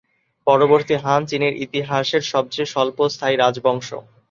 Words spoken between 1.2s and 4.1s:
চীনের ইতিহাসের সবচেয়ে স্বল্পস্থায়ী রাজবংশ।